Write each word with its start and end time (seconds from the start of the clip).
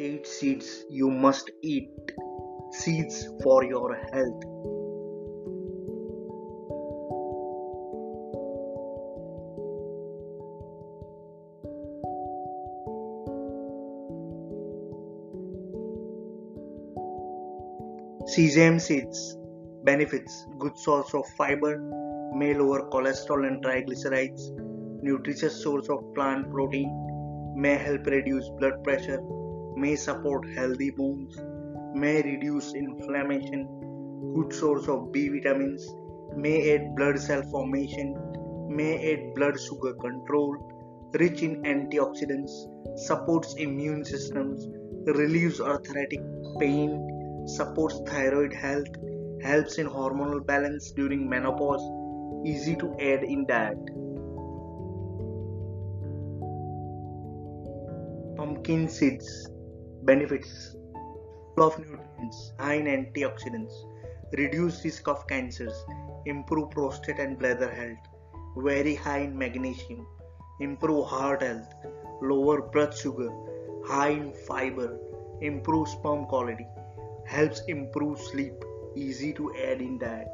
8 0.00 0.24
seeds 0.28 0.84
you 0.88 1.10
must 1.10 1.50
eat. 1.60 1.90
Seeds 2.70 3.28
for 3.42 3.64
your 3.64 3.96
health. 4.12 4.44
Sesame 18.28 18.78
seeds. 18.78 19.36
Benefits 19.82 20.46
Good 20.60 20.78
source 20.78 21.12
of 21.12 21.26
fiber, 21.36 21.78
may 22.36 22.54
lower 22.54 22.88
cholesterol 22.90 23.48
and 23.48 23.64
triglycerides, 23.64 24.50
nutritious 25.02 25.60
source 25.60 25.88
of 25.88 26.14
plant 26.14 26.48
protein, 26.52 26.88
may 27.56 27.76
help 27.76 28.06
reduce 28.06 28.48
blood 28.60 28.84
pressure, 28.84 29.20
may 29.78 29.94
support 29.94 30.46
healthy 30.56 30.90
bones, 30.90 31.36
may 31.94 32.20
reduce 32.22 32.74
inflammation, 32.74 33.66
good 34.34 34.52
source 34.52 34.88
of 34.88 35.12
B 35.12 35.28
vitamins, 35.28 35.86
may 36.36 36.56
aid 36.72 36.94
blood 36.96 37.18
cell 37.20 37.42
formation, 37.50 38.14
may 38.68 38.98
aid 39.10 39.34
blood 39.34 39.58
sugar 39.60 39.94
control, 39.94 40.56
rich 41.14 41.42
in 41.42 41.62
antioxidants, 41.62 42.50
supports 43.06 43.54
immune 43.54 44.04
systems, 44.04 44.66
relieves 45.06 45.60
arthritic 45.60 46.20
pain, 46.58 47.46
supports 47.46 48.00
thyroid 48.06 48.52
health, 48.52 48.88
helps 49.42 49.78
in 49.78 49.86
hormonal 49.86 50.44
balance 50.44 50.90
during 50.92 51.28
menopause, 51.28 51.84
easy 52.44 52.74
to 52.76 52.92
add 53.00 53.22
in 53.22 53.46
diet. 53.46 53.78
Pumpkin 58.36 58.88
seeds 58.88 59.48
benefits 60.04 60.76
full 61.54 61.66
of 61.66 61.78
nutrients, 61.78 62.52
high 62.58 62.74
in 62.74 62.86
antioxidants, 62.86 63.72
reduce 64.36 64.84
risk 64.84 65.08
of 65.08 65.26
cancers, 65.26 65.74
improve 66.26 66.70
prostate 66.70 67.18
and 67.18 67.38
bladder 67.38 67.70
health, 67.70 68.04
very 68.56 68.94
high 68.94 69.18
in 69.18 69.36
magnesium, 69.36 70.06
improve 70.60 71.06
heart 71.06 71.42
health, 71.42 71.74
lower 72.22 72.62
blood 72.62 72.96
sugar, 72.96 73.30
high 73.86 74.10
in 74.10 74.32
fiber, 74.46 74.98
improve 75.40 75.88
sperm 75.88 76.26
quality, 76.26 76.66
helps 77.26 77.62
improve 77.68 78.20
sleep, 78.20 78.54
easy 78.96 79.32
to 79.32 79.54
add 79.56 79.80
in 79.80 79.98
diet. 79.98 80.28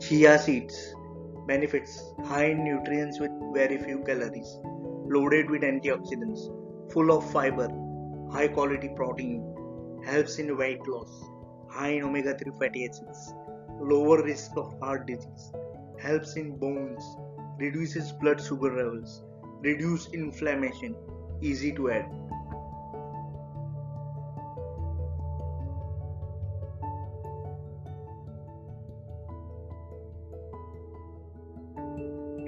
Chia 0.00 0.38
seeds 0.38 0.94
benefits 1.46 2.12
high 2.24 2.46
in 2.46 2.64
nutrients 2.64 3.18
with 3.20 3.30
very 3.52 3.78
few 3.78 4.02
calories, 4.04 4.58
loaded 5.06 5.50
with 5.50 5.62
antioxidants, 5.62 6.40
full 6.92 7.10
of 7.10 7.30
fiber, 7.30 7.68
high 8.30 8.48
quality 8.48 8.90
protein, 8.96 9.42
helps 10.04 10.38
in 10.38 10.56
weight 10.56 10.86
loss, 10.86 11.24
high 11.68 11.90
in 11.90 12.04
omega 12.04 12.36
3 12.36 12.52
fatty 12.58 12.88
acids, 12.88 13.34
lower 13.80 14.22
risk 14.22 14.52
of 14.56 14.78
heart 14.80 15.06
disease, 15.06 15.52
helps 15.98 16.36
in 16.36 16.56
bones, 16.58 17.04
reduces 17.58 18.12
blood 18.12 18.40
sugar 18.40 18.74
levels, 18.76 19.22
reduce 19.60 20.08
inflammation, 20.08 20.94
easy 21.40 21.72
to 21.72 21.90
add. 21.90 22.10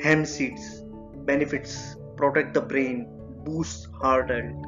Hemp 0.04 0.26
seeds 0.26 0.82
benefits 1.24 1.96
protect 2.18 2.52
the 2.52 2.60
brain, 2.60 3.06
boosts 3.46 3.88
heart 4.02 4.28
health, 4.28 4.66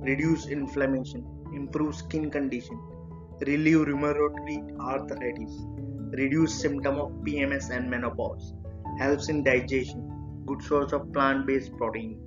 reduce 0.00 0.48
inflammation, 0.48 1.24
improve 1.54 1.94
skin 1.94 2.32
condition, 2.32 2.76
relieve 3.46 3.86
rheumatoid 3.86 4.76
arthritis, 4.80 5.54
reduce 6.18 6.60
symptom 6.60 6.98
of 6.98 7.12
PMS 7.22 7.70
and 7.70 7.88
menopause, 7.88 8.54
helps 8.98 9.28
in 9.28 9.44
digestion, 9.44 10.02
good 10.46 10.60
source 10.60 10.92
of 10.92 11.12
plant-based 11.12 11.76
protein. 11.76 12.18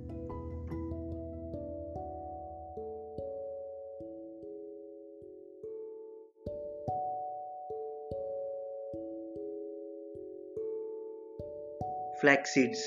Flax 12.20 12.54
seeds 12.54 12.82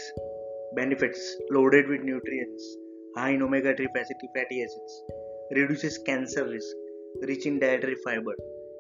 benefits 0.74 1.36
loaded 1.52 1.88
with 1.88 2.02
nutrients, 2.02 2.78
high 3.16 3.30
in 3.30 3.44
omega 3.44 3.76
3 3.76 3.88
fatty 4.36 4.64
acids, 4.64 5.04
reduces 5.52 6.00
cancer 6.00 6.46
risk, 6.50 6.76
rich 7.22 7.46
in 7.46 7.60
dietary 7.60 7.96
fiber, 8.04 8.34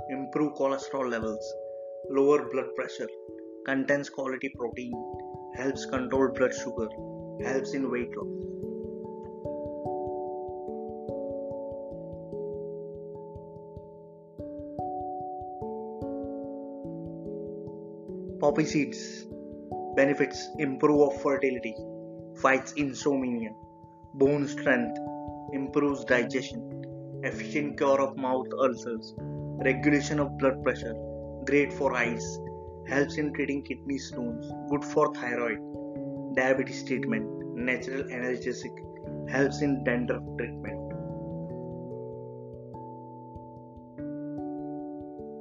improve 0.09 0.53
cholesterol 0.53 1.07
levels, 1.07 1.53
lower 2.09 2.49
blood 2.51 2.65
pressure, 2.75 3.09
contains 3.67 4.09
quality 4.09 4.51
protein, 4.57 4.91
helps 5.55 5.85
control 5.85 6.29
blood 6.29 6.55
sugar, 6.55 6.89
helps 7.45 7.75
in 7.75 7.91
weight 7.91 8.09
loss. 8.17 8.45
Poppy 18.39 18.65
seeds 18.65 19.27
benefits 19.99 20.41
improve 20.59 21.01
of 21.07 21.21
fertility, 21.21 21.75
fights 22.41 22.71
insomnia, 22.83 23.49
bone 24.13 24.47
strength, 24.47 24.97
improves 25.51 26.05
digestion, 26.05 26.61
efficient 27.23 27.77
cure 27.77 27.99
of 28.05 28.15
mouth 28.25 28.47
ulcers, 28.65 29.13
regulation 29.65 30.21
of 30.23 30.37
blood 30.37 30.61
pressure, 30.63 30.93
great 31.49 31.73
for 31.73 31.89
eyes, 31.93 32.27
helps 32.87 33.17
in 33.17 33.33
treating 33.33 33.61
kidney 33.61 33.97
stones, 33.97 34.49
good 34.69 34.85
for 34.85 35.13
thyroid, 35.15 35.59
diabetes 36.37 36.81
treatment, 36.85 37.27
natural 37.71 38.03
analgesic, 38.03 38.75
helps 39.29 39.61
in 39.61 39.83
dandruff 39.83 40.23
treatment. 40.37 40.79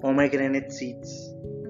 Pomegranate 0.03 0.73
seeds 0.73 1.15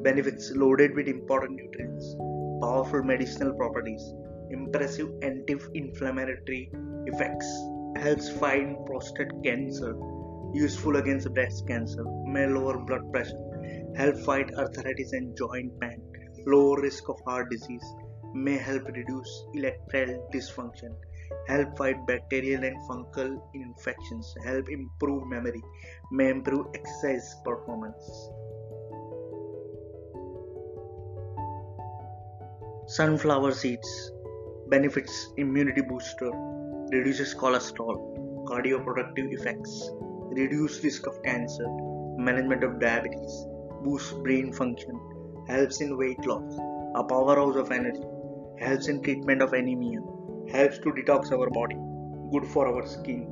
benefits 0.02 0.50
loaded 0.54 0.94
with 0.94 1.06
important 1.06 1.60
nutrients, 1.60 2.16
powerful 2.60 3.02
medicinal 3.02 3.52
properties, 3.54 4.12
impressive 4.50 5.08
anti-inflammatory 5.22 6.70
effects, 7.06 7.46
helps 7.96 8.28
fight 8.28 8.74
prostate 8.86 9.32
cancer, 9.44 9.96
useful 10.54 10.96
against 10.96 11.32
breast 11.34 11.66
cancer, 11.66 12.04
may 12.26 12.46
lower 12.46 12.78
blood 12.78 13.10
pressure, 13.12 13.92
help 13.96 14.16
fight 14.20 14.52
arthritis 14.54 15.12
and 15.12 15.36
joint 15.36 15.78
pain, 15.80 16.00
lower 16.46 16.80
risk 16.80 17.08
of 17.08 17.20
heart 17.26 17.50
disease, 17.50 17.84
may 18.34 18.56
help 18.56 18.86
reduce 18.88 19.44
erectile 19.54 20.28
dysfunction, 20.32 20.94
help 21.46 21.76
fight 21.76 22.06
bacterial 22.06 22.64
and 22.64 22.76
fungal 22.88 23.40
infections, 23.54 24.34
help 24.44 24.68
improve 24.68 25.26
memory, 25.26 25.62
may 26.10 26.30
improve 26.30 26.66
exercise 26.74 27.36
performance. 27.44 28.30
Sunflower 32.88 33.52
seeds 33.52 34.12
benefits 34.70 35.28
immunity 35.36 35.82
booster, 35.82 36.30
reduces 36.90 37.34
cholesterol, 37.34 37.98
cardioprotective 38.46 39.30
effects, 39.38 39.90
reduce 40.30 40.82
risk 40.82 41.06
of 41.06 41.22
cancer, 41.22 41.66
management 42.16 42.64
of 42.64 42.80
diabetes, 42.80 43.44
boosts 43.84 44.14
brain 44.14 44.54
function, 44.54 44.98
helps 45.48 45.82
in 45.82 45.98
weight 45.98 46.24
loss, 46.24 46.58
a 46.94 47.04
powerhouse 47.04 47.56
of 47.56 47.72
energy, 47.72 48.06
helps 48.58 48.88
in 48.88 49.02
treatment 49.02 49.42
of 49.42 49.52
anemia, 49.52 50.00
helps 50.50 50.78
to 50.78 50.90
detox 50.92 51.30
our 51.30 51.50
body, 51.50 51.76
good 52.32 52.46
for 52.46 52.66
our 52.66 52.86
skin, 52.86 53.30